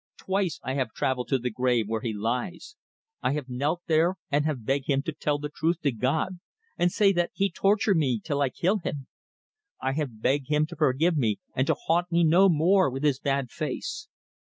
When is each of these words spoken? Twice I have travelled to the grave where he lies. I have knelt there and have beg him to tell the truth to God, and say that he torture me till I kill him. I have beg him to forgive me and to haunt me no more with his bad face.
Twice 0.17 0.59
I 0.63 0.73
have 0.73 0.93
travelled 0.95 1.27
to 1.27 1.37
the 1.37 1.51
grave 1.51 1.87
where 1.87 2.01
he 2.01 2.11
lies. 2.11 2.75
I 3.21 3.33
have 3.33 3.49
knelt 3.49 3.83
there 3.85 4.15
and 4.31 4.45
have 4.45 4.65
beg 4.65 4.85
him 4.89 5.03
to 5.03 5.11
tell 5.11 5.37
the 5.37 5.47
truth 5.53 5.79
to 5.81 5.91
God, 5.91 6.39
and 6.75 6.91
say 6.91 7.11
that 7.11 7.29
he 7.35 7.51
torture 7.51 7.93
me 7.93 8.19
till 8.19 8.41
I 8.41 8.49
kill 8.49 8.79
him. 8.79 9.05
I 9.79 9.91
have 9.91 10.19
beg 10.19 10.47
him 10.47 10.65
to 10.65 10.75
forgive 10.75 11.15
me 11.17 11.37
and 11.53 11.67
to 11.67 11.75
haunt 11.75 12.11
me 12.11 12.23
no 12.23 12.49
more 12.49 12.89
with 12.89 13.03
his 13.03 13.19
bad 13.19 13.51
face. 13.51 14.07